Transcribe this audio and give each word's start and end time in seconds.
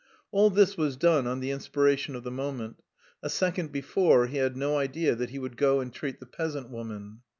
All 0.31 0.49
this 0.49 0.75
was 0.75 0.97
done 0.97 1.27
on 1.27 1.41
the 1.41 1.51
inspiration 1.51 2.15
of 2.15 2.23
the 2.23 2.31
moment: 2.31 2.81
a 3.21 3.29
second 3.29 3.71
before 3.71 4.25
he 4.25 4.37
had 4.37 4.57
no 4.57 4.79
idea 4.79 5.13
that 5.13 5.29
he 5.29 5.37
would 5.37 5.55
go 5.57 5.79
and 5.79 5.93
treat 5.93 6.19
the 6.19 6.25
peasant 6.25 6.71
woman. 6.71 7.19